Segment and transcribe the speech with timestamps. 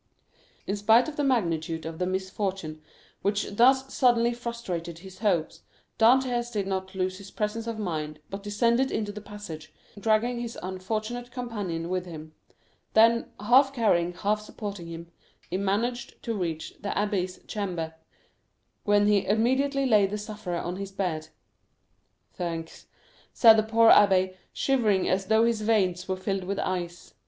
[0.65, 2.81] In spite of the magnitude of the misfortune
[3.21, 5.61] which thus suddenly frustrated his hopes,
[5.99, 10.57] Dantès did not lose his presence of mind, but descended into the passage, dragging his
[10.63, 12.33] unfortunate companion with him;
[12.95, 15.11] then, half carrying, half supporting him,
[15.51, 17.93] he managed to reach the abbé's chamber,
[18.85, 21.27] when he immediately laid the sufferer on his bed.
[22.33, 22.87] "Thanks,"
[23.33, 27.13] said the poor abbé, shivering as though his veins were filled with ice.